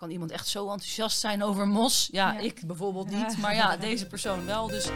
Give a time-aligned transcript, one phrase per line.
[0.00, 2.08] kan iemand echt zo enthousiast zijn over mos?
[2.12, 2.38] Ja, Ja.
[2.38, 3.38] ik bijvoorbeeld niet.
[3.38, 4.66] Maar ja, deze persoon wel.
[4.66, 4.88] Dus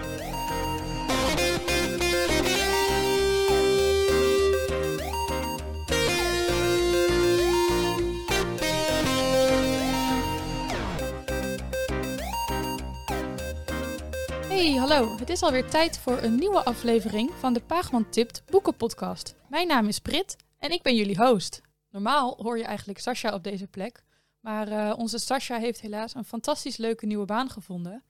[14.49, 15.17] Hey, hallo.
[15.19, 19.35] Het is alweer tijd voor een nieuwe aflevering van de Paagman Tipt Boekenpodcast.
[19.49, 21.61] Mijn naam is Brit en ik ben jullie host.
[21.91, 24.03] Normaal hoor je eigenlijk Sascha op deze plek,
[24.45, 28.03] maar eh, onze Sascha heeft helaas een fantastisch leuke nieuwe baan gevonden.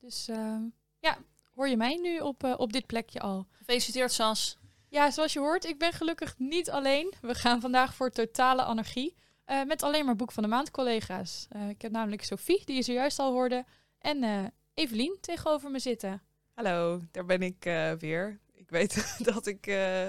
[0.00, 0.56] Dus eh,
[0.98, 1.18] ja,
[1.54, 3.46] hoor je mij nu op, eh, op dit plekje al.
[3.58, 4.58] gefeliciteerd Sas.
[4.88, 7.12] Ja, zoals je hoort, ik ben gelukkig niet alleen.
[7.20, 9.14] We gaan vandaag voor totale anarchie.
[9.44, 11.46] eh, met alleen maar Boek van de Maand collega's.
[11.50, 13.64] Eh, ik heb namelijk Sophie, die je zojuist al hoorde.
[13.98, 16.22] En eh, Evelien tegenover me zitten.
[16.54, 18.40] Hallo, daar ben ik eh, weer.
[18.52, 20.08] Ik weet dat ik eh,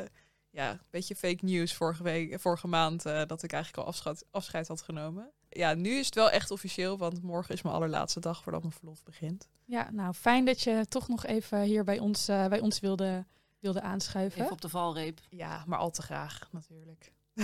[0.50, 4.26] ja, een beetje fake news vorige, week, vorige maand eh, dat ik eigenlijk al afscheid,
[4.32, 5.32] afscheid had genomen.
[5.54, 8.74] Ja, nu is het wel echt officieel, want morgen is mijn allerlaatste dag voordat mijn
[8.74, 9.48] verlof begint.
[9.66, 13.26] Ja, nou fijn dat je toch nog even hier bij ons, eh, bij ons wilde,
[13.60, 14.42] wilde aanschuiven.
[14.42, 15.20] Even op de valreep.
[15.30, 17.14] Ja, maar al te graag natuurlijk.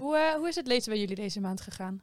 [0.00, 2.02] Hoe, eh, hoe is het lezen bij jullie deze maand gegaan?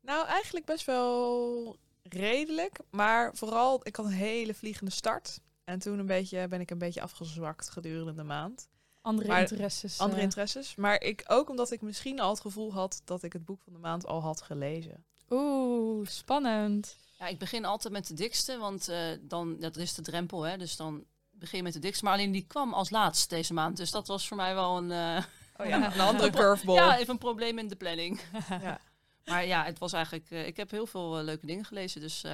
[0.00, 5.40] Nou, eigenlijk best wel redelijk, maar vooral ik had een hele vliegende start.
[5.64, 8.68] En toen een beetje, ben ik een beetje afgezwakt gedurende de maand.
[9.06, 9.98] Andere Maar interesses?
[9.98, 10.74] Andere eh, interesses.
[10.74, 13.72] Maar ik ook omdat ik misschien al het gevoel had dat ik het boek van
[13.72, 15.04] de maand al had gelezen.
[15.30, 16.96] Oeh, spannend.
[17.18, 20.56] Ja, ik begin altijd met de dikste, want eh, dan, dat is de drempel, hè.
[20.56, 22.04] Dus dan begin je met de dikste.
[22.04, 23.76] Maar alleen die kwam als laatst deze maand.
[23.76, 25.24] Dus dat was voor mij wel een, eh,
[25.56, 26.74] Oh ja, een andere curveball.
[26.74, 28.20] ja, even een probleem in de planning.
[28.48, 28.80] Ja.
[29.24, 30.30] Maar ja, het was eigenlijk...
[30.30, 32.24] eh, ik heb heel veel leuke dingen gelezen, dus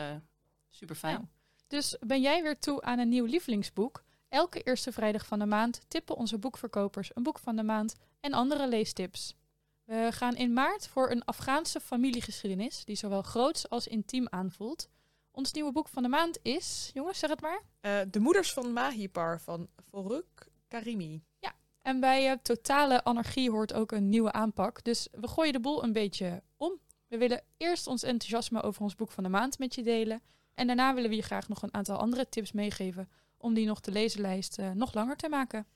[0.70, 1.14] super fijn.
[1.14, 1.28] Ja.
[1.66, 4.04] Dus ben jij weer toe aan een nieuw lievelingsboek?
[4.33, 8.33] Elke eerste vrijdag van de maand tippen onze boekverkopers een boek van de maand en
[8.33, 9.34] andere leestips.
[9.84, 14.89] We gaan in maart voor een Afghaanse familiegeschiedenis die zowel groots als intiem aanvoelt.
[15.30, 17.62] Ons nieuwe boek van de maand is, jongens, zeg het maar.
[17.80, 21.23] Eh, de moeders van Mahipar van Foruk Karimi.
[21.83, 24.85] En bij eh, totale anarchie hoort ook een nieuwe aanpak.
[24.85, 26.79] Dus we gooien de boel een beetje om.
[27.08, 30.23] We willen eerst ons enthousiasme over ons boek van de maand met je delen.
[30.55, 33.08] En daarna willen we je graag nog een aantal andere tips meegeven
[33.42, 35.67] om die nog de lezenlijst eh, nog langer te maken.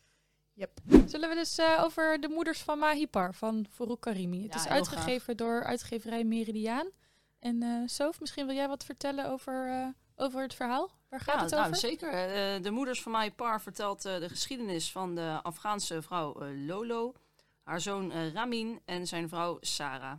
[0.52, 0.80] Yep.
[1.06, 4.42] Zullen we dus eh, over de moeders van Mahipar van Farouk Karimi.
[4.42, 6.90] Het Ja, is uitgegeven door uitgeverij Meridiaan.
[7.38, 10.90] En eh Sof, misschien wil jij wat vertellen over, over het verhaal?
[11.08, 11.76] Waar gaat ja, het nou, over?
[11.76, 12.12] zeker.
[12.12, 17.14] Eh, de moeders van Mai Par vertelt de geschiedenis van de Afghaanse vrouw Lolo,
[17.62, 20.18] haar zoon Ramin en zijn vrouw Sarah.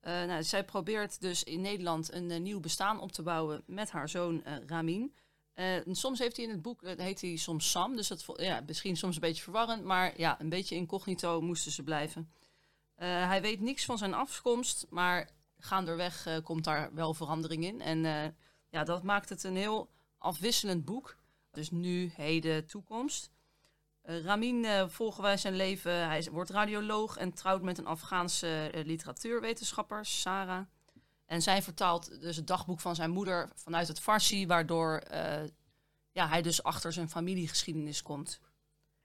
[0.00, 4.42] Nou, zij probeert dus in Nederland een nieuw bestaan op te bouwen met haar zoon
[4.66, 5.14] Ramin.
[5.54, 8.62] Eh, soms heeft hij in het boek, eh, heet hij soms Sam, dus dat ja,
[8.66, 12.32] misschien soms een beetje verwarrend, maar ja, een beetje incognito moesten ze blijven.
[12.94, 17.80] Eh, hij weet niks van zijn afkomst, maar gaandeweg eh komt daar wel verandering in.
[17.80, 18.02] En
[18.68, 21.16] ja, dat maakt het een heel afwisselend boek.
[21.50, 23.30] Dus nu, heden, toekomst.
[24.02, 25.92] Ramin volgen wij zijn leven.
[25.92, 30.66] Hij wordt radioloog en trouwt met een Afghaanse literatuurwetenschapper, Sarah.
[31.26, 35.42] En zij vertaalt dus het dagboek van zijn moeder vanuit het Farsi, waardoor eh,
[36.12, 38.40] ja, hij dus achter zijn familiegeschiedenis komt.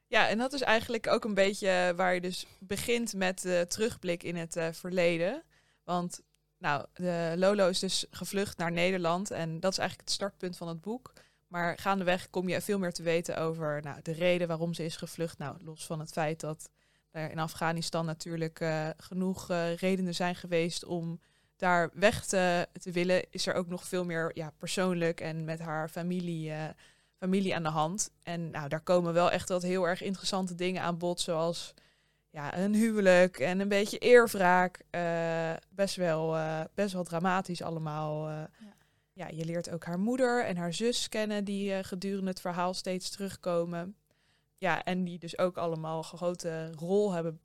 [0.08, 4.24] Ja, en dat is eigenlijk ook een beetje waar je dus begint met de terugblik
[4.24, 5.44] in het eh, verleden.
[5.84, 6.22] Want
[6.58, 10.68] nou, de Lolo is dus gevlucht naar Nederland en dat is eigenlijk het startpunt van
[10.68, 11.14] het boek.
[11.48, 14.96] Maar gaandeweg kom je veel meer te weten over nou, de reden waarom ze is
[14.96, 15.38] gevlucht.
[15.38, 16.70] Nou, los van het feit dat
[17.12, 21.20] er in Afghanistan natuurlijk eh, genoeg redenen zijn geweest om
[21.60, 25.60] daar weg te, te willen, is er ook nog veel meer ja, persoonlijk en met
[25.60, 26.64] haar familie, eh,
[27.18, 28.12] familie aan de hand.
[28.24, 31.74] En nou, daar komen wel echt wat heel erg interessante dingen aan bod, zoals
[32.30, 34.80] ja, een huwelijk en een beetje eerwraak.
[34.90, 38.30] Eh, best, wel, eh, best wel dramatisch allemaal.
[38.30, 38.50] Ja.
[39.14, 43.10] ja, je leert ook haar moeder en haar zus kennen, die gedurende het verhaal steeds
[43.10, 43.96] terugkomen.
[44.58, 47.40] Ja, en die dus ook allemaal een grote rol hebben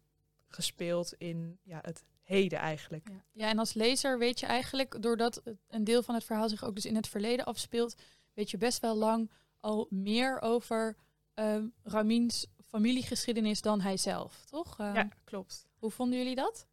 [0.48, 3.08] gespeeld in ja, het heden eigenlijk.
[3.08, 3.24] Ja.
[3.32, 6.74] ja, en als lezer weet je eigenlijk, doordat een deel van het verhaal zich ook
[6.74, 7.94] dus in het verleden afspeelt,
[8.34, 9.30] weet je best wel lang
[9.60, 10.96] al meer over
[11.34, 14.78] ehm Ramins familiegeschiedenis dan hij zelf, toch?
[14.78, 15.66] Ehm, Ja, klopt.
[15.78, 16.66] Hoe vonden jullie dat?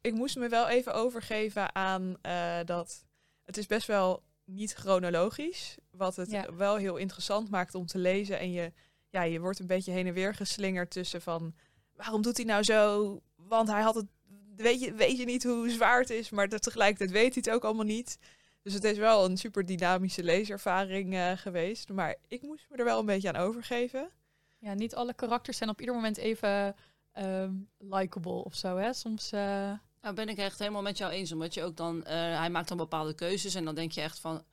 [0.00, 3.04] ik moest me wel even overgeven aan eh, dat
[3.44, 5.76] het is best wel niet chronologisch.
[5.90, 6.54] Wat het Ja.
[6.54, 8.38] wel heel interessant maakt om te lezen.
[8.38, 8.72] En je,
[9.08, 11.54] ja, je wordt een beetje heen en weer geslingerd tussen van
[11.92, 13.20] waarom doet hij nou zo?
[13.36, 14.06] Want hij had het.
[14.56, 17.50] Weet je, weet je niet hoe zwaar het is, maar dat tegelijkertijd weet hij het
[17.54, 18.18] ook allemaal niet.
[18.62, 21.88] Dus het is wel een super dynamische leeservaring eh, geweest.
[21.88, 24.10] Maar ik moest me er wel een beetje aan overgeven.
[24.58, 26.76] Ja, niet alle karakters zijn op ieder moment even
[27.12, 28.92] ehm likable of zo, hè?
[28.92, 29.72] Soms, eh,
[30.02, 31.32] Nou, ben ik echt helemaal met jou eens.
[31.32, 34.18] Omdat je ook dan, eh, hij maakt dan bepaalde keuzes en dan denk je echt
[34.18, 34.44] van,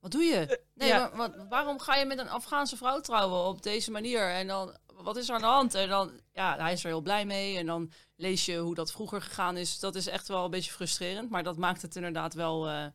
[0.00, 0.60] wat doe je?
[0.74, 0.98] Nee, Ja.
[0.98, 4.30] maar, wat- waarom ga je met een Afghaanse vrouw trouwen op deze manier?
[4.30, 5.74] En dan, wat is er aan de hand?
[5.74, 7.58] En dan, ja, hij is er heel blij mee.
[7.58, 9.78] En dan lees je hoe dat vroeger gegaan is.
[9.78, 11.30] Dat is echt wel een beetje frustrerend.
[11.30, 12.86] Maar dat maakt het inderdaad wel, eh,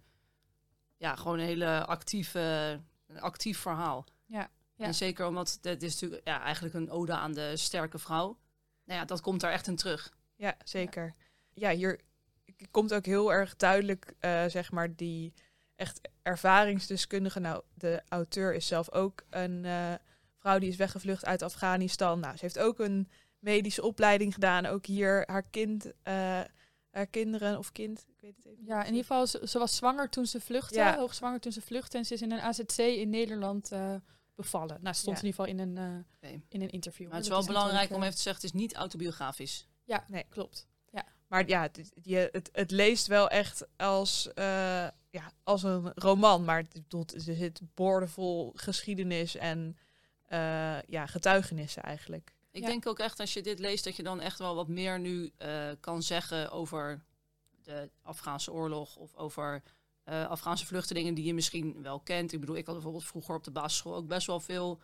[0.98, 2.80] ja, gewoon een hele actieve,
[3.20, 4.06] actief verhaal.
[4.26, 4.86] Ja, ja.
[4.86, 8.38] En zeker omdat, dit is natuurlijk ja, eigenlijk een ode aan de sterke vrouw.
[8.86, 10.14] Nou ja, dat komt daar echt in terug.
[10.36, 11.16] Ja, zeker.
[11.54, 12.00] Ja, hier
[12.72, 15.34] komt ook heel erg duidelijk, eh, zeg maar, die
[15.76, 17.40] echt ervaringsdeskundige.
[17.40, 19.94] Nou, de auteur is zelf ook een eh,
[20.42, 22.20] vrouw die is weggevlucht uit Afghanistan.
[22.20, 23.08] Nou, ze heeft ook een
[23.40, 24.66] medische opleiding gedaan.
[24.66, 26.14] Ook hier haar kind, eh,
[26.92, 28.68] haar kinderen of kind, ik weet het even niet.
[28.68, 30.98] Ja, in ieder geval, ze, ze was zwanger toen ze vluchtte, Ja.
[30.98, 31.98] hoogzwanger toen ze vluchtte.
[31.98, 33.96] En ze is in een AZC in Nederland eh,
[34.36, 34.78] bevallen.
[34.82, 35.24] Nou, ze stond Ja.
[35.24, 37.06] in ieder geval in een, eh, in een interview.
[37.08, 39.68] Maar het is wel belangrijk om even te zeggen, het is niet autobiografisch.
[39.84, 40.26] Ja, Nee.
[40.30, 40.70] klopt.
[41.28, 44.44] Maar ja, het, je, het, het leest wel echt als, eh,
[45.10, 46.44] ja, als een roman.
[46.44, 49.78] Maar het, bedoelt, er zit boordevol geschiedenis en
[50.32, 52.34] eh, ja, getuigenissen eigenlijk.
[52.52, 52.68] Ik Ja.
[52.68, 55.32] denk ook echt als je dit leest dat je dan echt wel wat meer nu
[55.38, 57.04] eh, kan zeggen over
[57.64, 59.64] de Afghaanse oorlog of over
[60.04, 62.32] eh, Afghaanse vluchtelingen die je misschien wel kent.
[62.34, 64.82] Ik bedoel, ik had bijvoorbeeld vroeger op de basisschool ook best wel veel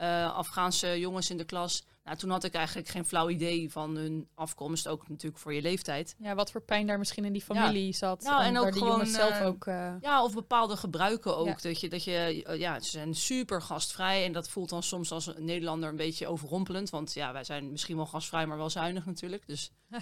[0.00, 1.84] eh, Afghaanse jongens in de klas.
[2.04, 5.62] Nou, toen had ik eigenlijk geen flauw idee van hun afkomst, ook natuurlijk voor je
[5.62, 6.14] leeftijd.
[6.18, 8.22] Ja, wat voor pijn daar misschien in die familie zat.
[8.22, 9.66] Nou, en ook die jongens gewoon, zelf eh, ook...
[9.66, 11.46] eh, Ja, of bepaalde gebruiken ook.
[11.46, 11.56] Ja.
[11.60, 14.24] Dat je, dat je, ja, ze zijn super gastvrij.
[14.24, 16.90] En dat voelt dan soms als een Nederlander een beetje overrompelend.
[16.90, 19.46] Want ja, wij zijn misschien wel gastvrij, maar wel zuinig natuurlijk.
[19.46, 19.70] Dus.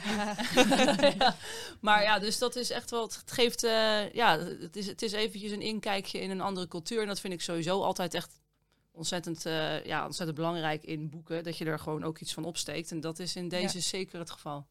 [1.19, 1.35] Ja.
[1.81, 3.03] Maar ja, dus dat is echt wel.
[3.03, 3.61] Het geeft.
[4.13, 7.01] ja, het is, het is eventjes een inkijkje in een andere cultuur.
[7.01, 8.41] En dat vind ik sowieso altijd echt
[8.99, 11.45] ontzettend, eh, ja, ontzettend belangrijk in boeken.
[11.45, 12.91] Dat je er gewoon ook iets van opsteekt.
[12.91, 14.67] En dat is in deze zeker het geval.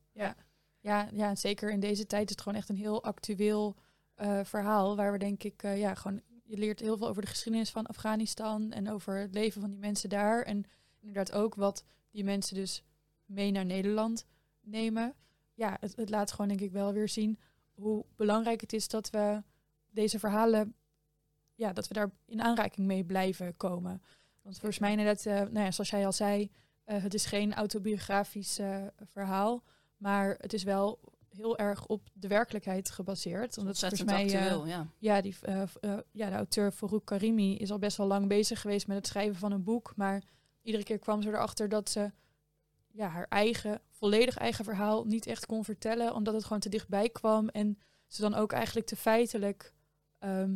[0.80, 3.76] Ja, ja, zeker in deze tijd is het gewoon echt een heel actueel
[4.16, 4.96] eh, verhaal.
[4.96, 7.86] Waar we denk ik, eh, ja, gewoon, je leert heel veel over de geschiedenis van
[7.86, 10.44] Afghanistan en over het leven van die mensen daar.
[10.44, 10.66] En
[11.00, 12.84] inderdaad ook wat die mensen dus
[13.26, 14.26] mee naar Nederland
[14.62, 15.16] nemen.
[15.54, 17.40] Ja, het, het laat gewoon denk ik wel weer zien
[17.74, 19.44] hoe belangrijk het is dat we
[19.92, 20.76] deze verhalen,
[21.58, 24.02] ja, dat we daar in aanraking mee blijven komen.
[24.42, 26.52] Want volgens mij inderdaad, eh, nou ja, zoals jij al zei,
[26.84, 29.64] eh, het is geen autobiografisch eh, verhaal.
[29.98, 31.00] Maar het is wel
[31.30, 33.58] heel erg op de werkelijkheid gebaseerd.
[33.58, 34.88] Omdat volgens mij, actueel, ja.
[34.98, 35.36] ja, die,
[36.12, 39.36] ja, de auteur Farouk Karimi is al best wel lang bezig geweest met het schrijven
[39.36, 39.94] van een boek.
[39.96, 40.24] Maar
[40.62, 42.12] iedere keer kwam ze erachter dat ze
[42.88, 46.14] ja, haar eigen, volledig eigen verhaal niet echt kon vertellen.
[46.14, 47.50] Omdat het gewoon te dichtbij kwam.
[47.50, 49.74] En ze dan ook eigenlijk te feitelijk
[50.20, 50.56] ehm,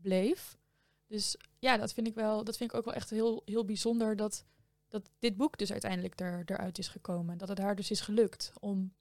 [0.00, 0.58] bleef.
[1.06, 4.16] Dus ja, dat vind ik wel, dat vind ik ook wel echt heel, heel bijzonder
[4.16, 4.44] dat,
[4.88, 7.38] dat dit boek dus uiteindelijk er, eruit is gekomen.
[7.38, 8.94] Dat het haar dus is gelukt om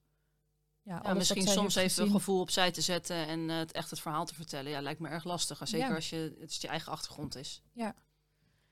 [0.82, 3.90] ja, Ja, misschien soms heeft even een gevoel opzij te zetten en eh, het echt
[3.90, 4.72] het verhaal te vertellen.
[4.72, 5.68] Ja, lijkt me erg lastig.
[5.68, 5.96] Zeker Ja.
[5.96, 7.62] als je, het je eigen achtergrond is.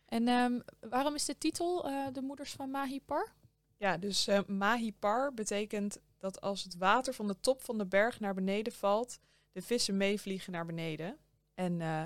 [0.05, 3.33] En ehm, waarom is de titel eh, De Moeders van Mahipar?
[3.77, 8.19] Ja, dus eh Mahipar betekent dat als het water van de top van de berg
[8.19, 9.19] naar beneden valt,
[9.51, 11.17] de vissen meevliegen naar beneden.
[11.53, 12.03] En eh,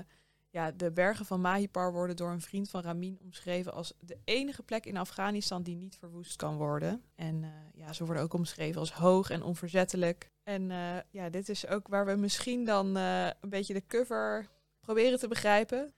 [0.50, 4.62] ja, de bergen van Mahipar worden door een vriend van Ramin omschreven als de enige
[4.62, 7.02] plek in Afghanistan die niet verwoest kan worden.
[7.14, 10.30] En eh, ja, ze worden ook omschreven als hoog en onverzettelijk.
[10.42, 14.48] En eh, ja, dit is ook waar we misschien dan een beetje de cover
[14.80, 15.92] proberen te begrijpen.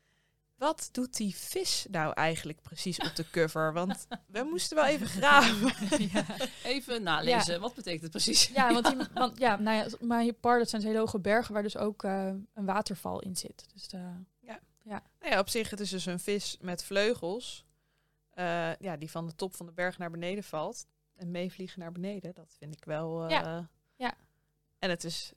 [0.61, 3.73] Wat doet die vis nou eigenlijk precies op de cover?
[3.73, 5.73] Want we moesten wel even graven.
[6.65, 8.47] Even nalezen, wat betekent het precies?
[8.47, 12.05] Ja, want, die, want ja, nou ja, dat zijn hele hoge bergen waar dus ook
[12.05, 13.67] eh, een waterval in zit.
[13.73, 14.01] Dus eh,
[15.19, 17.65] Nou ja, op zich, het is dus een vis met vleugels.
[18.31, 20.87] eh, ja, die van de top van de berg naar beneden valt.
[21.17, 22.35] En meevliegen naar beneden.
[22.35, 23.29] Dat vind ik wel.
[23.29, 24.15] Ja, ja.
[24.79, 25.33] En het is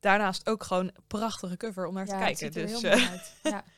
[0.00, 2.46] daarnaast ook gewoon een prachtige cover om naar ja, te het kijken.
[2.46, 3.34] ziet er Dus heel mooi uit.
[3.42, 3.64] Ja.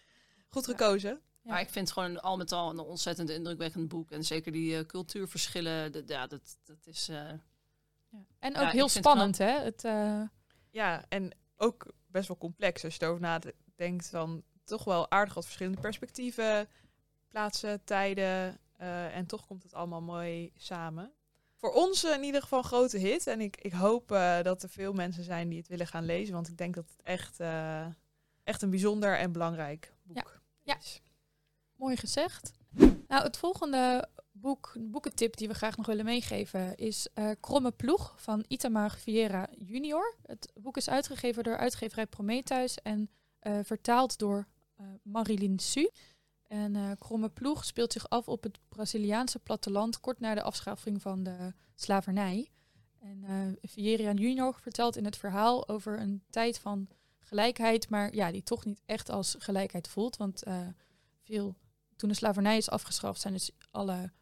[0.50, 1.10] goed gekozen.
[1.42, 1.50] Ja.
[1.50, 4.10] Maar ik vind het gewoon al met al een ontzettend indrukwekkend boek.
[4.10, 7.08] En zeker die eh, cultuurverschillen, dat- ja, dat, dat is...
[7.08, 8.18] eh, Ja.
[8.38, 9.58] En ook heel spannend, hè?
[9.60, 10.22] Het, eh,
[10.70, 14.10] Ja, en ook best wel complex als je erover nadenkt.
[14.10, 16.68] Dan toch wel aardig wat verschillende perspectieven,
[17.28, 18.58] plaatsen, tijden.
[18.76, 21.12] eh, en toch komt het allemaal mooi samen.
[21.56, 23.26] Voor ons in ieder geval een grote hit.
[23.26, 26.34] En ik, ik hoop eh, dat er veel mensen zijn die het willen gaan lezen.
[26.34, 27.86] Want ik denk dat het echt, eh,
[28.44, 30.39] echt een bijzonder en belangrijk boek
[30.70, 30.78] Ja.
[31.74, 32.52] mooi gezegd.
[33.08, 38.14] Nou, het volgende boek, boekentip die we graag nog willen meegeven is eh, Kromme Ploeg
[38.16, 40.14] van Itamar Vieira junior.
[40.22, 44.46] Het boek is uitgegeven door uitgeverij Prometheus en eh, vertaald door
[44.76, 45.90] eh Marilyn Su.
[46.46, 51.22] En Kromme Ploeg speelt zich af op het Braziliaanse platteland kort na de afschaffing van
[51.22, 52.50] de slavernij.
[53.00, 56.88] En uh, Vieria junior vertelt in het verhaal over een tijd van
[57.30, 60.16] gelijkheid, maar ja, die toch niet echt als gelijkheid voelt.
[60.16, 60.68] Want uh,
[61.22, 61.56] veel,
[61.96, 64.12] toen de slavernij is afgeschaft, zijn dus alle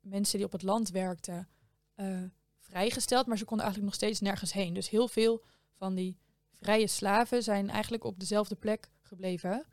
[0.00, 1.48] mensen die op het land werkten
[1.96, 2.22] uh,
[2.58, 4.74] vrijgesteld, maar ze konden eigenlijk nog steeds nergens heen.
[4.74, 6.18] Dus heel veel van die
[6.52, 9.66] vrije slaven zijn eigenlijk op dezelfde plek gebleven.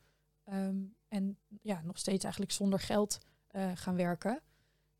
[0.45, 3.17] Um, en ja, nog steeds eigenlijk zonder geld
[3.51, 4.41] uh, gaan werken.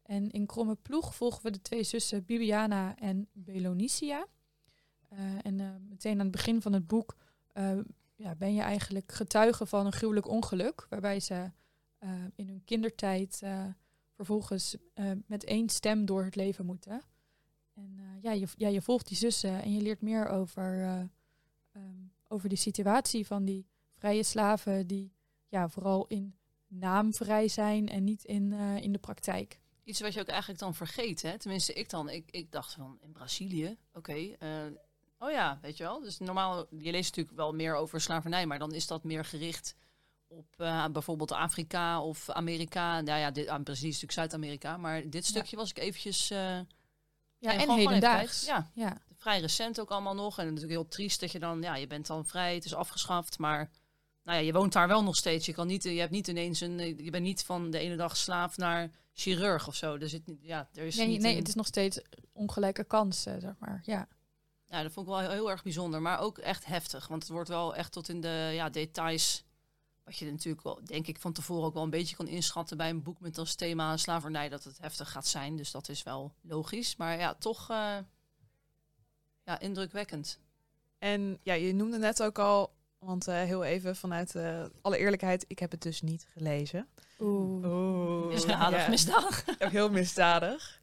[0.04, 4.28] En in Kromme Ploeg volgen we de twee zussen Bibiana en Belonicia.
[5.42, 7.16] En meteen aan het begin van het boek
[8.16, 10.86] ja, ben je eigenlijk getuige van een gruwelijk ongeluk.
[10.90, 11.52] Waarbij ze
[12.36, 13.42] in hun kindertijd
[14.16, 14.76] vervolgens
[15.26, 17.02] met één stem door het leven moeten.
[17.74, 20.90] En ja, je, ja, je volgt die zussen en je leert meer over,
[21.74, 25.14] um, over die situatie van die vrije slaven die
[25.48, 26.36] ja, vooral in
[26.68, 29.60] naam vrij zijn en niet in, in de praktijk.
[29.84, 31.38] Iets wat je ook eigenlijk dan vergeet, hè?
[31.38, 32.10] tenminste ik dan.
[32.10, 34.36] Ik, ik dacht van in Brazilië, oké,
[35.20, 36.02] oh ja, weet je wel.
[36.02, 39.76] Dus normaal, je leest natuurlijk wel meer over slavernij, maar dan is dat meer gericht
[40.28, 43.02] op uh, bijvoorbeeld Afrika of Amerika.
[43.02, 45.62] Nou ja, dit, ah, is natuurlijk Zuid-Amerika, maar dit stukje ja.
[45.62, 46.28] was ik eventjes...
[46.28, 46.66] ja,
[47.40, 48.46] en hedendaags.
[48.46, 50.40] Ja, ja, vrij recent ook allemaal nog.
[50.40, 53.38] En natuurlijk heel triest dat je dan, ja, je bent dan vrij, het is afgeschaft,
[53.38, 53.70] maar
[54.24, 55.46] nou ja, je woont daar wel nog steeds.
[55.46, 56.78] Je, kan niet, je hebt niet ineens een.
[57.04, 59.96] Je bent niet van de ene dag slaaf naar chirurg of zo.
[59.96, 61.38] Er zit, ja, er is nee, niet nee een...
[61.38, 63.82] het is nog steeds ongelijke kansen, zeg maar.
[63.86, 64.08] Ja.
[64.70, 66.02] Ja, dat vond ik wel heel, erg bijzonder.
[66.02, 67.08] Maar ook echt heftig.
[67.08, 69.44] Want het wordt wel echt tot in de ja, details.
[70.04, 72.90] Wat je natuurlijk wel, denk ik, van tevoren ook wel een beetje kan inschatten bij
[72.90, 74.50] een boek met als thema slavernij.
[74.50, 75.56] Dat het heftig gaat zijn.
[75.56, 76.96] Dus dat is wel logisch.
[76.96, 77.98] Maar ja, toch uh,
[79.44, 80.40] ja, indrukwekkend.
[80.98, 85.46] En ja, je noemde net ook al want uh, heel even vanuit uh, alle eerlijkheid,
[85.48, 86.88] ik heb het dus niet gelezen.
[87.20, 87.66] Oeh.
[87.66, 88.28] Oeh.
[88.28, 88.90] Misdadig, ja.
[88.90, 89.46] misdadig.
[89.60, 90.79] Ook heel misdadig.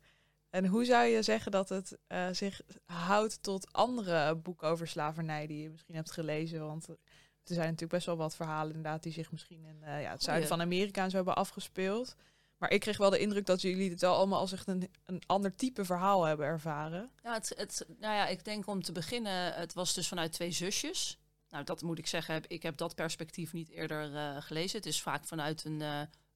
[0.57, 5.47] En hoe zou je zeggen dat het uh, zich houdt tot andere boeken over slavernij
[5.47, 6.67] die je misschien hebt gelezen?
[6.67, 6.97] Want er
[7.43, 10.61] zijn natuurlijk best wel wat verhalen inderdaad die zich misschien in ja, het zuiden van
[10.61, 12.17] Amerika en zo hebben afgespeeld.
[12.57, 15.23] Maar ik kreeg wel de indruk dat jullie het wel allemaal als echt een, een
[15.27, 17.11] ander type verhaal hebben ervaren.
[17.23, 20.51] Ja, het, het, nou ja, ik denk om te beginnen, het was dus vanuit twee
[20.51, 21.19] zusjes.
[21.49, 24.77] Nou, dat moet ik zeggen, ik heb dat perspectief niet eerder uh, gelezen.
[24.77, 25.83] Het is vaak vanuit een,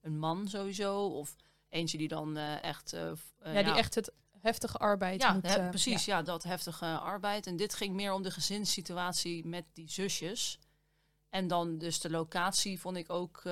[0.00, 1.36] een man sowieso, of
[1.70, 2.90] eentje die dan uh, echt...
[2.90, 5.46] ja, die ja, echt het heftige arbeid ja, moet...
[5.46, 6.16] He, precies, ja.
[6.16, 6.22] ja.
[6.22, 7.46] dat heftige arbeid.
[7.46, 10.58] En dit ging meer om de gezinssituatie met die zusjes.
[11.28, 13.42] En dan dus de locatie vond ik ook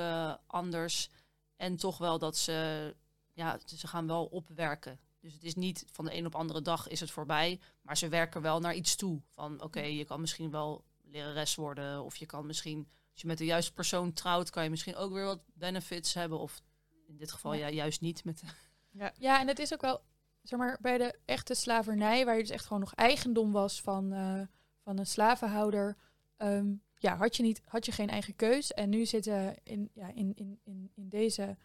[0.46, 1.10] anders.
[1.56, 2.94] En toch wel dat ze...
[3.32, 5.00] Ja, ze gaan wel opwerken.
[5.20, 7.60] Dus het is niet van de een op andere dag is het voorbij.
[7.82, 9.22] Maar ze werken wel naar iets toe.
[9.30, 12.04] Van oké, okay, je kan misschien wel lerares worden.
[12.04, 15.12] Of je kan misschien, als je met de juiste persoon trouwt, kan je misschien ook
[15.12, 16.38] weer wat benefits hebben.
[16.38, 16.62] Of
[17.08, 17.66] in dit geval ja.
[17.66, 18.24] ja juist niet.
[18.24, 18.42] Met
[18.90, 19.12] ja.
[19.28, 20.00] ja, en het is ook wel,
[20.42, 24.12] zeg maar, bij de echte slavernij, waar je dus echt gewoon nog eigendom was van,
[24.12, 24.42] uh,
[24.82, 25.96] van een slavenhouder.
[26.36, 28.72] Um, ja, had je, niet, had je geen eigen keus.
[28.72, 31.56] En nu zitten in, ja, in, in, in, in deze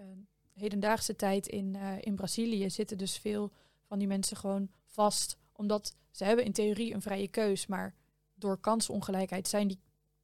[0.00, 0.06] uh,
[0.52, 3.52] hedendaagse tijd in, uh, in Brazilië zitten dus veel
[3.84, 5.38] van die mensen gewoon vast.
[5.52, 7.94] Omdat ze hebben in theorie een vrije keus, maar
[8.34, 9.80] door kansongelijkheid zijn, die,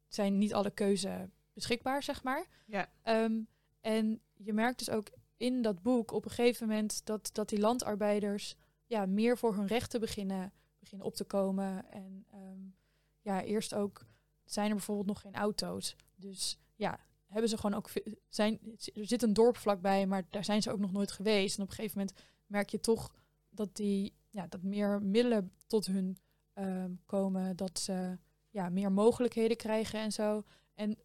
[0.07, 2.45] zijn niet alle keuzen beschikbaar, zeg maar.
[2.65, 2.89] Ja.
[3.03, 3.47] Um,
[3.87, 7.59] en je merkt dus ook in dat boek op een gegeven moment dat, dat die
[7.59, 11.91] landarbeiders ja, meer voor hun rechten beginnen, beginnen op te komen.
[11.91, 12.75] En um,
[13.21, 14.05] ja, eerst ook
[14.45, 15.95] zijn er bijvoorbeeld nog geen auto's.
[16.15, 17.89] Dus ja, hebben ze gewoon ook
[18.27, 18.59] zijn,
[18.93, 21.57] er zit een dorp vlakbij, maar daar zijn ze ook nog nooit geweest.
[21.57, 23.13] En op een gegeven moment merk je toch
[23.49, 26.17] dat die ja, dat meer middelen tot hun
[26.53, 28.17] um, komen, dat ze
[28.49, 30.43] ja, meer mogelijkheden krijgen en zo.
[30.73, 30.97] En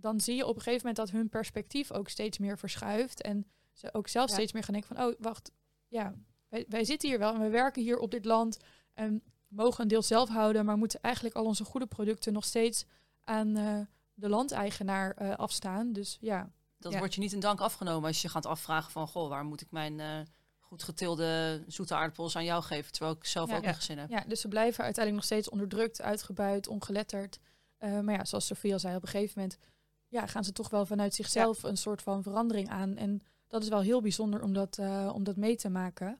[0.00, 3.22] dan zie je op een gegeven moment dat hun perspectief ook steeds meer verschuift.
[3.22, 4.34] En ze ook zelf ja.
[4.34, 5.50] steeds meer gaan denken van, oh, wacht,
[5.88, 6.14] ja,
[6.48, 8.58] wij, wij zitten hier wel en we werken hier op dit land.
[8.94, 12.84] En mogen een deel zelf houden, maar moeten eigenlijk al onze goede producten nog steeds
[13.24, 13.80] aan uh,
[14.14, 15.92] de landeigenaar uh, afstaan.
[15.92, 16.52] Dus ja.
[16.78, 16.98] Dat ja.
[16.98, 19.70] wordt je niet in dank afgenomen als je gaat afvragen van, goh, waar moet ik
[19.70, 19.98] mijn...
[19.98, 20.20] Uh
[20.68, 23.68] goed getilde zoete aardappels aan jou geven, terwijl ik zelf ja, ook ja.
[23.68, 24.10] een gezin heb.
[24.10, 27.38] Ja, dus ze blijven uiteindelijk nog steeds onderdrukt, uitgebuit, ongeletterd.
[27.78, 29.58] Uh, maar ja, zoals Sofie al zei, op een gegeven moment
[30.08, 31.68] ja, gaan ze toch wel vanuit zichzelf ja.
[31.68, 32.96] een soort van verandering aan.
[32.96, 36.18] En dat is wel heel bijzonder om dat, uh, om dat mee te maken.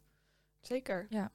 [0.61, 1.07] Zeker.
[1.09, 1.33] Ja.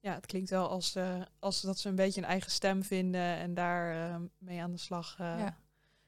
[0.00, 3.36] Ja, het klinkt wel als, uh, als dat ze een beetje een eigen stem vinden
[3.36, 5.56] en daar mee aan de slag ja.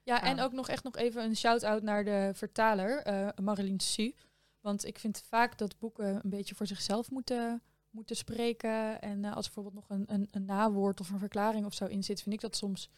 [0.03, 3.03] Ja, en ook nog echt nog even een shout-out naar de vertaler,
[3.41, 4.15] Marilyn Su.
[4.61, 9.01] Want ik vind vaak dat boeken een beetje voor zichzelf moeten, moeten spreken.
[9.01, 12.03] En als er bijvoorbeeld nog een, een, een, nawoord of een verklaring of zo in
[12.03, 12.89] zit, vind ik dat soms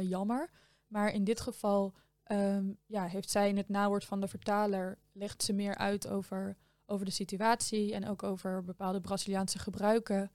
[0.00, 0.50] jammer.
[0.86, 1.94] Maar in dit geval
[2.32, 6.56] um, ja, heeft zij in het nawoord van de vertaler, legt ze meer uit over,
[6.86, 10.30] over de situatie en ook over bepaalde Braziliaanse gebruiken.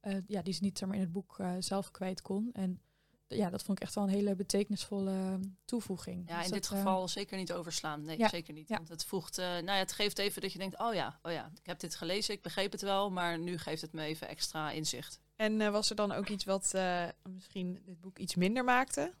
[0.00, 2.50] eh, ja, die ze niet maar, in het boek eh, zelf kwijt kon.
[2.52, 2.80] En
[3.26, 6.28] ja, dat vond ik echt wel een hele betekenisvolle eh, toevoeging.
[6.28, 8.04] Ja, Dus in dat, dit eh, geval zeker niet overslaan.
[8.04, 8.68] Nee, ja, zeker niet.
[8.68, 8.76] ja.
[8.76, 11.32] Want het voegt, eh, nou ja, het geeft even dat je denkt, oh ja, oh
[11.32, 14.28] ja, ik heb dit gelezen, ik begreep het wel, maar nu geeft het me even
[14.28, 15.20] extra inzicht.
[15.36, 19.14] En eh, was er dan ook iets wat eh, misschien dit boek iets minder maakte?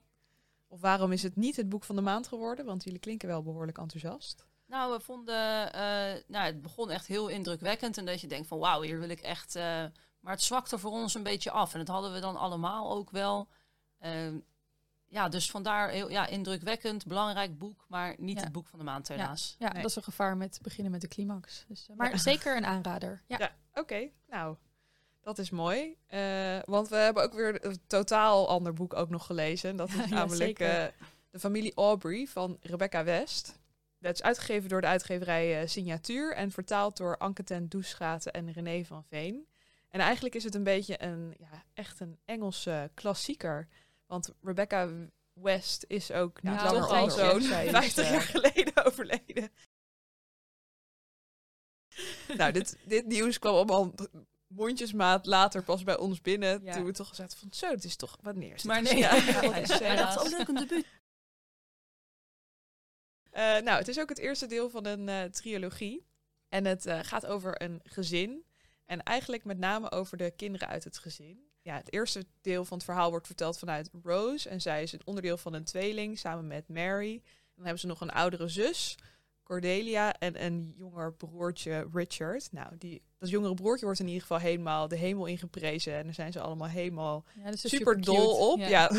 [0.72, 2.64] Of waarom is het niet het boek van de maand geworden?
[2.64, 4.46] Want jullie klinken wel behoorlijk enthousiast.
[4.66, 8.58] Nou, we vonden, eh, nou, het begon echt heel indrukwekkend en dat je denkt van,
[8.58, 9.62] wauw, hier wil ik echt, eh,
[10.20, 13.10] maar het zwakte voor ons een beetje af en dat hadden we dan allemaal ook
[13.10, 13.48] wel.
[13.98, 14.38] Ehm,
[15.06, 18.42] ja, dus vandaar heel ja, indrukwekkend, belangrijk boek, maar niet Ja.
[18.42, 19.56] het boek van de maand helaas.
[19.58, 19.82] Ja, Nee.
[19.82, 21.64] dat is een gevaar met beginnen met de climax.
[21.68, 22.16] Dus, eh, maar Ja.
[22.16, 23.22] zeker een aanrader.
[23.26, 23.36] Ja.
[23.38, 24.08] Ja, oké.
[24.28, 24.56] Nou,
[25.20, 25.96] dat is mooi.
[26.06, 29.76] Eh, want we hebben ook weer een totaal ander boek ook nog gelezen.
[29.76, 30.84] Dat is namelijk eh,
[31.30, 33.58] De familie Aubrey van Rebecca West.
[33.98, 38.52] Dat is uitgegeven door de uitgeverij eh, Signatuur en vertaald door Anke ten Doeschaten en
[38.52, 39.48] René van Veen.
[39.88, 43.68] En eigenlijk is het een beetje een, ja, echt een Engelse klassieker.
[44.06, 44.88] Want Rebecca
[45.32, 49.50] West is ook nou, Ja, langer al zo'n zij is, 50 eh, jaar geleden overleden.
[52.36, 53.92] nou, dit, dit nieuws kwam allemaal
[54.50, 56.62] mondjesmaat later pas bij ons binnen.
[56.62, 56.72] Ja.
[56.72, 59.52] Toen we toch zaten van, zo, het is toch, wanneer is Maar nee, ja, ja,
[59.52, 60.86] eh, dat is ook leuk een debuut.
[63.30, 66.06] Eh, nou, het is ook het eerste deel van een eh, trilogie.
[66.48, 68.44] En het eh, gaat over een gezin.
[68.84, 71.50] En eigenlijk met name over de kinderen uit het gezin.
[71.62, 74.48] Ja, het eerste deel van het verhaal wordt verteld vanuit Rose.
[74.48, 77.14] En zij is een onderdeel van een tweeling samen met Mary.
[77.14, 77.22] En
[77.54, 78.96] dan hebben ze nog een oudere zus,
[79.50, 80.18] Cordelia.
[80.18, 82.48] En een jonger broertje, Richard.
[82.52, 85.94] Nou, die, dat jongere broertje wordt in ieder geval helemaal de hemel ingeprezen.
[85.94, 88.58] En daar zijn ze allemaal helemaal Ja, is super dol op.
[88.58, 88.90] Ja.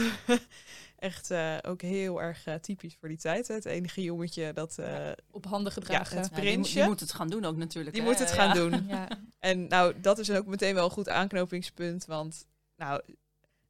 [0.98, 3.48] Echt eh, ook heel erg eh, typisch voor die tijd.
[3.48, 3.54] Hè.
[3.54, 4.78] Het enige jongetje dat.
[4.78, 6.18] eh, Ja, Op handen gedragen.
[6.18, 6.74] het- die, Prinsje.
[6.80, 7.96] die moet het gaan doen ook natuurlijk.
[7.96, 8.10] die hè?
[8.10, 8.54] moet het gaan Ja.
[8.54, 8.88] doen.
[8.88, 9.08] Ja.
[9.40, 12.06] En nou, dat is ook meteen wel een goed aanknopingspunt.
[12.06, 13.02] Want nou,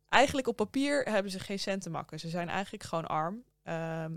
[0.09, 2.19] eigenlijk op papier hebben ze geen cent te makken.
[2.19, 3.43] Ze zijn eigenlijk gewoon arm.
[3.63, 4.11] Ehm,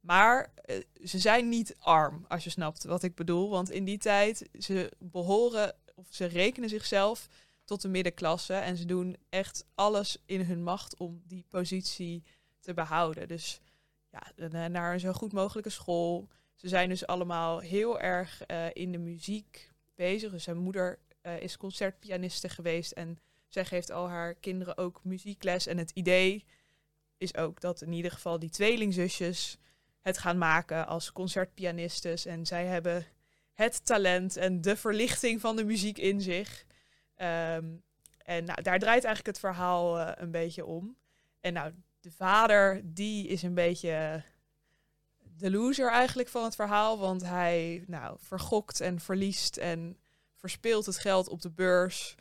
[0.00, 3.50] maar eh, ze zijn niet arm, als je snapt wat ik bedoel.
[3.50, 7.28] Want in die tijd, ze behoren, of ze rekenen zichzelf
[7.64, 8.54] tot de middenklasse.
[8.54, 12.22] En ze doen echt alles in hun macht om die positie
[12.60, 13.28] te behouden.
[13.28, 13.60] Dus
[14.10, 16.28] ja, eh, naar een zo goed mogelijke school.
[16.54, 20.30] Ze zijn dus allemaal heel erg eh, in de muziek bezig.
[20.30, 20.98] Dus zijn moeder
[21.40, 25.66] is concertpianiste geweest en zij geeft al haar kinderen ook muziekles.
[25.66, 26.44] En het idee
[27.18, 29.58] is ook dat in ieder geval die tweelingzusjes
[30.08, 32.26] het gaan maken als concertpianistes.
[32.26, 33.06] En zij hebben
[33.52, 36.64] het talent en de verlichting van de muziek in zich.
[37.14, 37.66] Ehm,
[38.18, 40.96] en nou, daar draait eigenlijk het verhaal eh, een beetje om.
[41.40, 44.22] En nou, de vader, die is een beetje
[45.18, 46.98] de loser eigenlijk van het verhaal.
[46.98, 49.98] Want hij nou, vergokt en verliest en
[50.34, 52.14] verspeelt het geld op de beurs.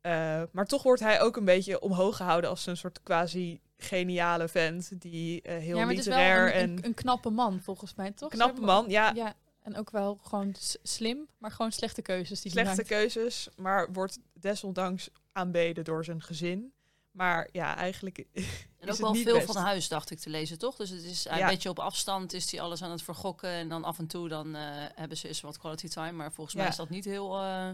[0.00, 4.48] Eh, maar toch wordt hij ook een beetje omhoog gehouden als een soort quasi geniale
[4.48, 5.00] vent.
[5.00, 7.60] Die eh, heel ja, maar het is wel literair een, en een, een knappe man
[7.60, 8.30] volgens mij, toch?
[8.30, 8.84] knappe man.
[8.88, 12.88] Ja, Ja, en ook wel gewoon slim, maar gewoon slechte keuzes die slechte hij maakt.
[12.88, 13.48] keuzes.
[13.56, 16.72] Maar wordt desondanks aanbeden door zijn gezin.
[17.10, 18.44] Maar ja, eigenlijk En is
[18.82, 19.52] ook het wel niet veel best.
[19.52, 20.76] van huis, dacht ik te lezen, toch?
[20.76, 21.40] Dus het is Ja.
[21.40, 23.48] een beetje op afstand, is hij alles aan het vergokken.
[23.50, 24.62] En dan af en toe dan, eh,
[24.94, 26.12] hebben ze eens wat quality time.
[26.12, 27.40] Maar volgens mij is dat niet heel...
[27.42, 27.70] eh,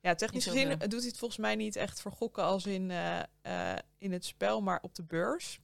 [0.00, 3.78] Ja, technisch gezien doet hij het volgens mij niet echt vergokken als in, eh, eh,
[3.98, 5.60] in het spel, maar op de beurs.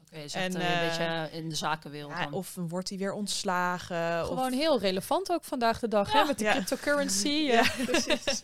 [0.00, 2.32] Oké, is echt En, eh, een beetje in de zakenwereld Ja, dan.
[2.32, 4.24] of wordt hij weer ontslagen.
[4.26, 6.24] Gewoon of, heel relevant ook vandaag de dag, hè?
[6.24, 6.50] Met de Ja.
[6.52, 7.28] cryptocurrency.
[7.52, 7.84] Ja, Ja.
[7.86, 8.40] precies.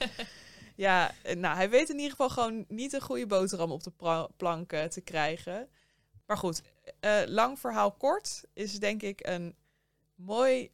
[0.74, 4.68] ja, nou, hij weet in ieder geval gewoon niet een goede boterham op de plank
[4.70, 5.68] te krijgen.
[6.26, 6.62] Maar goed,
[7.00, 9.56] eh, lang verhaal kort is denk ik een
[10.14, 10.70] mooi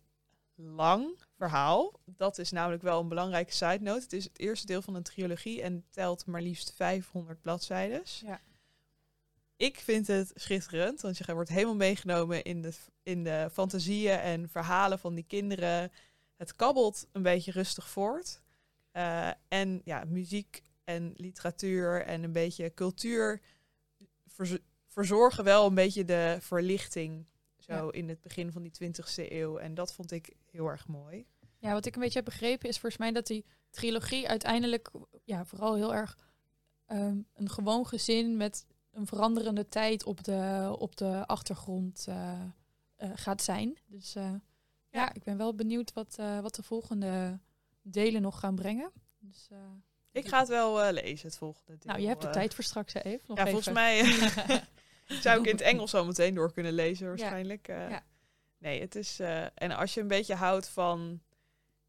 [0.54, 2.00] lang verhaal.
[2.04, 4.02] Dat is namelijk wel een belangrijke side note.
[4.02, 8.02] Het is het eerste deel van een trilogie en telt maar liefst 500 bladzijden.
[8.04, 8.40] Ja.
[9.56, 14.48] Ik vind het schitterend, want je wordt helemaal meegenomen in de, in de fantasieën en
[14.48, 15.92] verhalen van die kinderen.
[16.36, 18.42] Het kabbelt een beetje rustig voort.
[18.90, 23.40] Eh, en ja, muziek en literatuur en een beetje cultuur
[24.26, 27.26] verz- verzorgen wel een beetje de verlichting
[27.64, 27.92] zo Ja.
[27.92, 29.56] in het begin van die 20e eeuw.
[29.58, 31.26] En dat vond ik heel erg mooi.
[31.58, 34.90] Ja, wat ik een beetje heb begrepen is volgens mij dat die trilogie uiteindelijk
[35.24, 36.18] ja, vooral heel erg
[36.86, 42.40] ehm, een gewoon gezin met een veranderende tijd op de, op de achtergrond eh,
[42.96, 43.78] eh, gaat zijn.
[43.86, 44.40] Dus eh, ja.
[44.90, 45.12] Ja.
[45.14, 47.38] ik ben wel benieuwd wat, eh, wat de volgende
[47.82, 48.90] delen nog gaan brengen.
[49.18, 49.58] Dus, eh,
[50.12, 51.86] Ik ga het wel eh, lezen, het volgende deel.
[51.90, 53.24] nou, je hebt de tijd voor straks, hè, Eve?
[53.26, 53.62] Nog Ja, even.
[53.62, 54.02] volgens mij
[55.22, 57.68] zou ik in het Engels al meteen door kunnen lezen waarschijnlijk.
[57.68, 57.90] eh.
[57.90, 58.04] Ja.
[58.58, 59.20] Nee, het is...
[59.20, 61.20] eh, en als je een beetje houdt van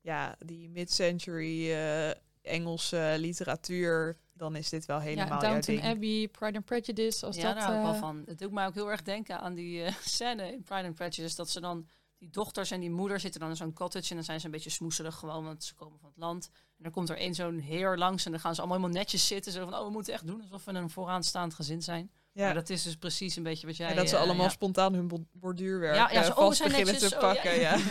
[0.02, 2.10] ja, die mid-century eh,
[2.42, 4.18] Engelse literatuur...
[4.34, 5.82] dan is dit wel Ja, helemaal jouw Downton.
[5.82, 7.56] Abbey, Pride and Prejudice, als ja, dat...
[7.56, 8.24] daar hou ik wel van.
[8.26, 11.36] Het doet mij ook heel erg denken aan die scène in Pride and Prejudice.
[11.36, 14.10] Dat ze dan, die dochters en die moeder zitten dan in zo'n cottage.
[14.10, 16.50] En dan zijn ze een beetje smoeselig gewoon, want ze komen van het land.
[16.54, 19.28] En dan komt er één zo'n heer langs en dan gaan ze allemaal helemaal netjes
[19.28, 19.52] zitten.
[19.52, 22.12] Zo van, oh, we moeten echt doen alsof we een vooraanstaand gezin zijn.
[22.36, 22.46] Ja.
[22.46, 23.90] Maar dat is dus precies een beetje wat jij...
[23.90, 24.52] en dat ze eh, allemaal ja.
[24.52, 27.60] spontaan hun bo- borduurwerk Ja, oh, we vast zijn beginnen netjes, te oh, pakken.
[27.60, 27.78] ja.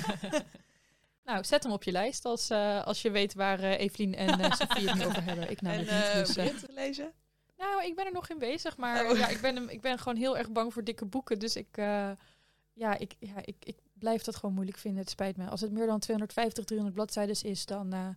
[1.25, 4.41] Nou, zet hem op je lijst als, eh, als je weet waar eh Evelien en
[4.41, 5.51] eh Sofie het over hebben.
[5.51, 6.27] Ik namelijk eh niet.
[6.27, 7.13] Dus, Brit gelezen?
[7.57, 9.19] Nou, ik ben er nog in bezig, maar Oh.
[9.19, 11.39] ja, ik, ben, ik ben gewoon heel erg bang voor dikke boeken.
[11.39, 15.01] Dus ik, ja, ik, ja, ik, ik blijf dat gewoon moeilijk vinden.
[15.01, 15.49] Het spijt me.
[15.49, 18.17] Als het meer dan 250, 300 bladzijden is, dan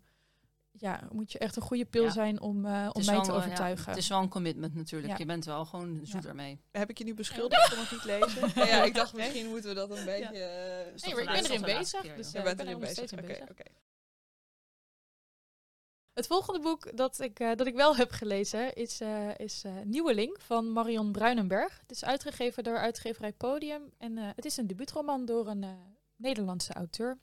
[0.77, 2.09] ja, moet je echt een goede pil Ja.
[2.09, 3.89] zijn om, eh, om mij wel, te ja, overtuigen.
[3.89, 5.11] het is wel een commitment natuurlijk.
[5.11, 5.17] Ja.
[5.17, 6.59] Je bent wel gewoon zoet ermee.
[6.71, 8.51] Heb ik je nu beschuldigd van het niet lezen?
[8.63, 10.37] Ja, ja, ik dacht misschien moeten we dat een beetje...
[10.37, 12.31] eh, Nee, maar ik ben erin bezig, keer, dus.
[12.31, 13.03] Je eh, bent ik ben erin er bezig?
[13.11, 13.49] Oké, mee bezig.
[13.49, 13.63] oké.
[16.13, 19.71] Het volgende boek dat ik, eh, dat ik wel heb gelezen is, eh, is eh,
[19.83, 21.79] Nieuweling van Marion Bruinenberg.
[21.79, 25.69] Het is uitgegeven door uitgeverij Podium en eh, het is een debuutroman door een eh,
[26.15, 27.17] Nederlandse auteur.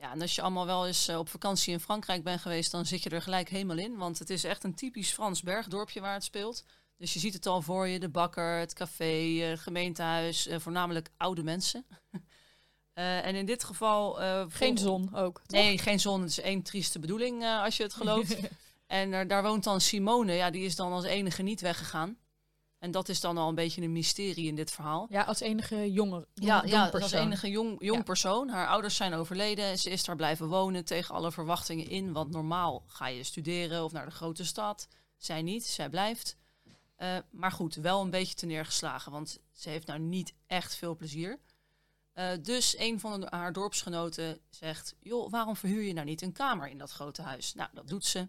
[0.00, 2.86] Ja, en als je allemaal wel eens eh, op vakantie in Frankrijk bent geweest, dan
[2.86, 3.96] zit je er gelijk helemaal in.
[3.96, 6.64] Want het is echt een typisch Frans bergdorpje waar het speelt.
[6.96, 9.04] Dus je ziet het al voor je, de bakker, het café,
[9.40, 11.86] eh, het gemeentehuis, eh, voornamelijk oude mensen.
[12.98, 14.14] En in dit geval...
[14.48, 15.40] Geen zon ook.
[15.46, 15.60] toch?
[15.60, 16.20] Nee, geen zon.
[16.20, 18.36] Het is één trieste bedoeling als je het gelooft.
[18.86, 22.16] en er- daar woont dan Simone, ja, die is dan als enige niet weggegaan.
[22.78, 25.06] En dat is dan al een beetje een mysterie in dit verhaal.
[25.10, 26.26] Ja, als enige jonger.
[26.34, 27.20] Ja, jong ja als persoon.
[27.20, 28.02] enige jong, jong Ja.
[28.04, 28.48] persoon.
[28.48, 29.78] Haar ouders zijn overleden.
[29.78, 32.12] Ze is daar blijven wonen tegen alle verwachtingen in.
[32.12, 34.88] Want normaal ga je studeren of naar de grote stad.
[35.16, 36.36] Zij niet, zij blijft.
[36.96, 39.12] Eh, maar goed, wel een beetje te neergeslagen.
[39.12, 41.38] Want ze heeft nou niet echt veel plezier.
[42.12, 44.94] Eh, dus een van de- haar dorpsgenoten zegt...
[45.00, 47.54] joh, waarom verhuur je nou niet een kamer in dat grote huis?
[47.54, 48.28] Nou, dat doet ze.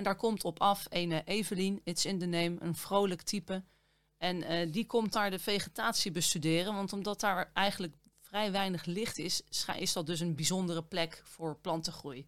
[0.00, 3.62] En daar komt op af een Evelien, it's in the name, een vrolijk type...
[4.16, 6.74] En eh, die komt daar de vegetatie bestuderen.
[6.74, 9.42] Want omdat daar eigenlijk vrij weinig licht is,
[9.78, 12.26] is dat dus een bijzondere plek voor plantengroei.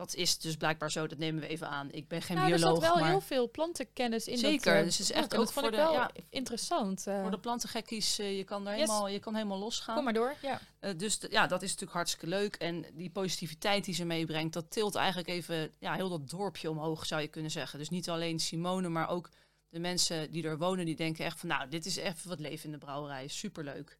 [0.00, 1.90] Dat is dus blijkbaar zo, dat nemen we even aan.
[1.92, 4.74] Ik ben geen nou, er bioloog, zat wel maar heel veel plantenkennis in Zeker, dat,
[4.74, 6.10] eh, dus het is echt ook voor de- wel ja.
[6.28, 7.06] interessant.
[7.06, 7.20] eh.
[7.20, 8.72] voor de plantengekkies, eh, je, kan Yes.
[8.72, 9.94] helemaal, je kan helemaal losgaan.
[9.94, 10.34] Kom maar door.
[10.42, 10.60] Ja.
[10.96, 12.54] Dus ja, dat is natuurlijk hartstikke leuk.
[12.56, 17.06] En die positiviteit die ze meebrengt, dat tilt eigenlijk even ja, heel dat dorpje omhoog,
[17.06, 17.78] zou je kunnen zeggen.
[17.78, 19.30] Dus niet alleen Simone, maar ook
[19.68, 22.64] de mensen die er wonen, die denken echt van, nou, dit is even wat leven
[22.64, 23.28] in de brouwerij.
[23.28, 23.98] Superleuk.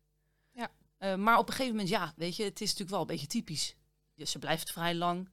[0.52, 0.70] Ja.
[1.16, 3.74] Maar op een gegeven moment, ja, weet je, het is natuurlijk wel een beetje typisch.
[4.16, 5.28] Ze blijft vrij lang.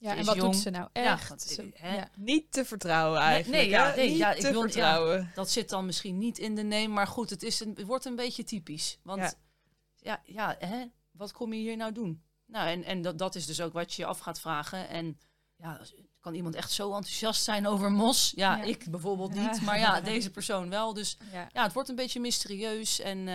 [0.00, 0.52] Ja, en wat jong.
[0.52, 1.28] doet ze nou echt?
[1.28, 1.94] want, Ze- hè?
[1.94, 2.08] ja.
[2.16, 3.62] Niet te vertrouwen eigenlijk.
[3.70, 4.60] nee, nee, Niet ja, ik te wil- ja.
[4.62, 5.30] vertrouwen.
[5.34, 8.04] Dat zit dan misschien niet in de neem, maar goed, het, is een, het wordt
[8.04, 8.98] een beetje typisch.
[9.02, 9.32] Want Ja.
[9.96, 10.20] ja,
[10.58, 12.22] ja, hè, wat kom je hier nou doen?
[12.46, 14.88] Nou, en, en dat, dat is dus ook wat je je af gaat vragen.
[14.88, 15.18] En
[15.56, 15.80] ja,
[16.20, 18.32] kan iemand echt zo enthousiast zijn over mos?
[18.36, 18.62] Ja, Ja.
[18.62, 19.50] ik bijvoorbeeld Ja.
[19.50, 20.94] niet, maar ja, deze persoon wel.
[20.94, 21.48] Dus Ja.
[21.52, 23.00] ja, het wordt een beetje mysterieus.
[23.00, 23.34] En eh,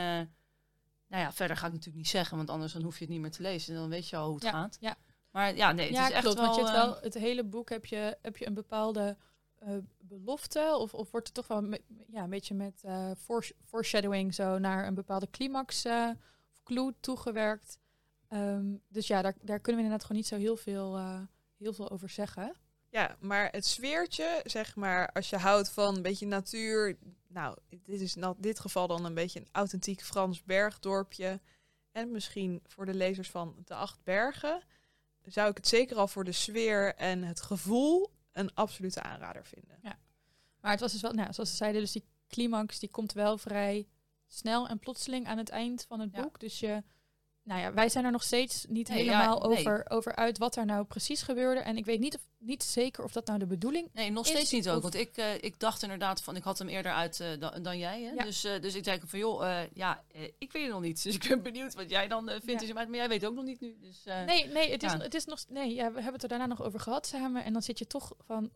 [1.07, 3.21] nou ja, verder ga ik natuurlijk niet zeggen, want anders dan hoef je het niet
[3.21, 3.75] meer te lezen.
[3.75, 4.77] Dan weet je al hoe het Ja, gaat.
[4.79, 4.95] ja.
[5.33, 6.37] Maar ja, nee, het ja, is echt klopt.
[6.37, 6.45] wel...
[6.45, 9.17] want je hebt eh, wel het hele boek heb je, heb je een bepaalde
[9.59, 9.69] eh,
[9.99, 14.33] belofte, of, of wordt er toch wel me- ja, een beetje met eh, fore- foreshadowing
[14.33, 16.09] zo naar een bepaalde climax eh,
[16.51, 17.77] of clue toegewerkt.
[18.27, 21.19] Ehm, dus ja, daar, daar kunnen we inderdaad gewoon niet zo heel veel, eh,
[21.57, 22.55] heel veel over zeggen.
[22.89, 26.97] Ja, maar het sfeertje, zeg maar, als je houdt van een beetje natuur.
[27.27, 31.39] Nou, dit is in dit geval dan een beetje een authentiek Frans bergdorpje.
[31.91, 34.61] En misschien voor de lezers van de Acht Bergen.
[35.25, 39.71] Zou ik het zeker al voor de sfeer en het gevoel een absolute aanrader vinden.
[40.61, 43.37] Maar het was dus wel, nou, zoals ze zeiden, dus die climax die komt wel
[43.37, 43.87] vrij
[44.27, 46.21] snel en plotseling aan het eind van het Ja.
[46.21, 46.39] boek.
[46.39, 46.83] Dus je,
[47.43, 49.59] nou ja, wij zijn er nog steeds niet Nee, ja, helemaal nee.
[49.59, 51.59] over, over uit wat daar nou precies gebeurde.
[51.61, 54.31] En ik weet niet, of, niet zeker of dat nou de bedoeling Nee, nog is
[54.31, 54.75] steeds niet ook.
[54.75, 57.63] of- Want ik, eh, ik dacht inderdaad van, ik had hem eerder uit eh, dan,
[57.63, 58.01] dan jij.
[58.03, 58.11] Hè?
[58.11, 58.23] Ja.
[58.23, 60.03] Dus, eh, dus ik zei van, joh, ja,
[60.37, 61.03] ik weet het nog niet.
[61.03, 62.45] Dus ik ben benieuwd wat jij dan vindt.
[62.45, 62.57] Ja.
[62.57, 63.77] Dus, maar maar jij weet ook nog niet nu.
[63.79, 65.39] Dus, Nee, nee, het is, het is nog.
[65.49, 67.43] Nee, ja, we hebben het er daarna nog over gehad samen.
[67.43, 68.51] En dan zit je toch van.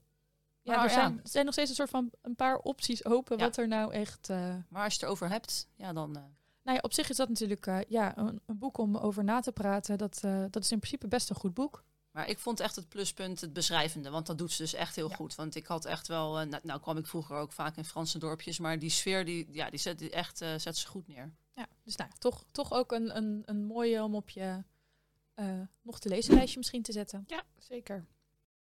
[0.61, 3.37] Ja, Maar er, zijn, zijn nog steeds een soort van een paar opties open.
[3.37, 3.43] Ja.
[3.43, 4.27] Wat er nou echt.
[4.69, 6.35] Maar als je het erover hebt, ja, dan...
[6.67, 9.39] nou ja, op zich is dat natuurlijk eh, ja, een, een boek om over na
[9.39, 9.97] te praten.
[9.97, 11.83] Dat, eh, dat is in principe best een goed boek.
[12.11, 14.09] maar ik vond echt het pluspunt het beschrijvende.
[14.09, 15.15] Want dat doet ze dus echt heel Ja.
[15.15, 15.35] goed.
[15.35, 16.39] Want ik had echt wel...
[16.39, 18.59] eh, nou, nou kwam ik vroeger ook vaak in Franse dorpjes.
[18.59, 21.31] Maar die sfeer, die, ja, die zet die echt eh, zet ze goed neer.
[21.53, 24.63] Ja, dus nou, toch, toch ook een, een, een mooie om op je
[25.33, 27.23] eh, nog te lezen lijstje misschien te zetten.
[27.27, 28.05] Ja, zeker.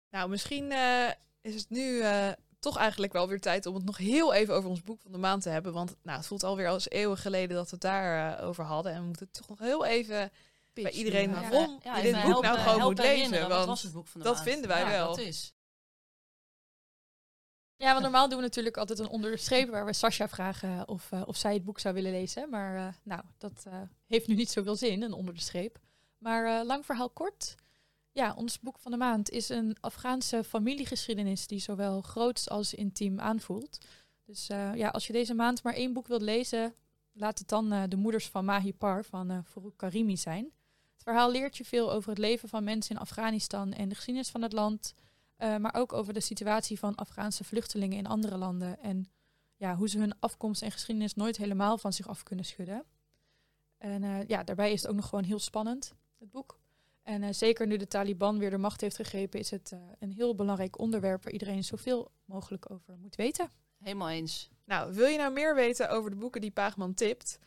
[0.10, 1.10] Nou, misschien eh,
[1.42, 4.70] is het nu eh, toch eigenlijk wel weer tijd om het nog heel even over
[4.70, 5.74] ons boek van de maand te hebben.
[5.74, 8.92] Want nou, het voelt alweer als eeuwen geleden dat we het daar eh, over hadden.
[8.94, 10.32] En we moeten toch nog heel even
[10.74, 11.42] bij iedereen Ja.
[11.50, 13.50] waarom Ja, je dit boek helpen- nou gewoon moet lezen.
[13.50, 14.50] Want was het boek van de dat maand?
[14.50, 15.08] vinden wij Ja, wel.
[15.08, 15.54] Dat is.
[17.76, 21.22] Ja, want normaal doen we natuurlijk altijd een onderstreep waar we Sascha vragen of, uh,
[21.26, 22.50] of zij het boek zou willen lezen.
[22.50, 23.74] Maar uh, nou, dat uh,
[24.06, 25.80] heeft nu niet zoveel zin, een onder de streep.
[26.18, 27.56] Maar lang verhaal kort.
[28.12, 33.20] Ja, ons boek van de maand is een Afghaanse familiegeschiedenis die zowel groots als intiem
[33.20, 33.78] aanvoelt.
[34.26, 36.76] Dus ja, als je deze maand maar één boek wilt lezen,
[37.12, 39.38] laat het dan De Moeders van Mahipar van uh,
[39.76, 40.44] Karimi zijn.
[40.94, 44.30] Het verhaal leert je veel over het leven van mensen in Afghanistan en de geschiedenis
[44.30, 44.94] van het land.
[45.38, 48.80] Maar ook over de situatie van Afghaanse vluchtelingen in andere landen.
[48.80, 49.12] En
[49.56, 52.84] ja, hoe ze hun afkomst en geschiedenis nooit helemaal van zich af kunnen schudden.
[53.78, 56.60] En ja, daarbij is het ook nog gewoon heel spannend, het boek.
[57.10, 60.36] En uh, zeker nu de Taliban weer de macht heeft gegrepen, is het een heel
[60.36, 63.50] belangrijk onderwerp waar iedereen zoveel mogelijk over moet weten.
[63.78, 64.50] Helemaal eens.
[64.66, 67.40] Nou, wil je nou meer weten over de boeken die Paagman tipt?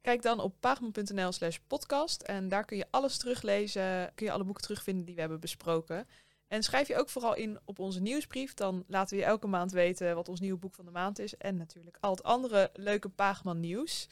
[0.00, 2.22] Kijk dan op paagman.nl slash podcast.
[2.22, 6.08] En daar kun je alles teruglezen, kun je alle boeken terugvinden die we hebben besproken.
[6.46, 8.54] En schrijf je ook vooral in op onze nieuwsbrief.
[8.54, 11.36] Dan laten we je elke maand weten wat ons nieuwe boek van de maand is.
[11.36, 14.08] En natuurlijk al het andere leuke Paagman nieuws.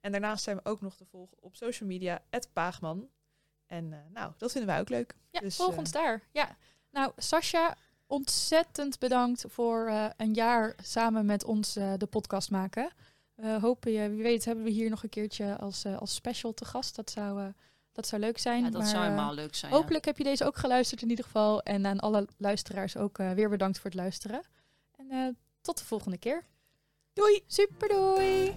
[0.00, 3.08] En daarnaast zijn we ook nog te volgen op social media, Paagman.
[3.68, 5.14] En uh, nou, dat vinden wij ook leuk.
[5.30, 6.22] Ja, dus, volg uh, ons daar.
[6.32, 6.56] Ja.
[6.90, 7.76] Nou, Sascha,
[8.06, 12.90] ontzettend bedankt voor uh, een jaar samen met ons de podcast maken.
[13.34, 16.64] We hopen je, wie weet hebben we hier nog een keertje als, als special te
[16.64, 16.96] gast.
[16.96, 17.52] Dat zou
[17.98, 18.64] dat zou leuk zijn.
[18.64, 19.72] Ja, dat maar, zou helemaal leuk zijn.
[19.72, 21.62] Hopelijk heb je deze ook geluisterd in ieder geval.
[21.62, 24.42] En aan alle luisteraars ook uh, weer bedankt voor het luisteren.
[24.96, 25.28] En uh,
[25.60, 26.44] tot de volgende keer.
[27.12, 27.42] Doei!
[27.46, 28.54] Super doei!